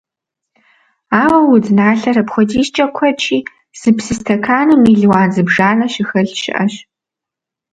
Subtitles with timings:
[1.21, 3.37] Ауэ удзналъэр апхуэдизкӀэ куэдщи,
[3.79, 6.73] зы псы стэканым мелуан зыбжанэ щыхэлъ щыӀэщ.